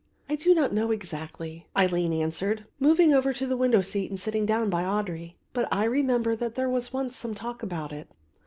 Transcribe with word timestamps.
"I 0.27 0.35
do 0.35 0.55
not 0.55 0.73
know 0.73 0.89
exactly," 0.89 1.67
Aline 1.75 2.11
answered, 2.11 2.65
moving 2.79 3.13
over 3.13 3.33
to 3.33 3.45
the 3.45 3.55
window 3.55 3.81
seat 3.81 4.09
and 4.09 4.19
sitting 4.19 4.47
down 4.47 4.67
by 4.71 4.81
Audry, 4.81 5.35
"but 5.53 5.67
I 5.71 5.83
remember 5.83 6.35
there 6.35 6.67
was 6.71 6.91
once 6.91 7.15
some 7.15 7.35
talk 7.35 7.61
about 7.61 7.93
it. 7.93 8.07